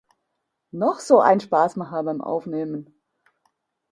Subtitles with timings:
[0.71, 2.91] Noch so ein Spassmacher beim Aufnehmen.